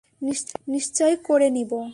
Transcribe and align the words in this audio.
নিশ্চয়ই 0.67 1.17
করে 1.23 1.49
নিব। 1.49 1.71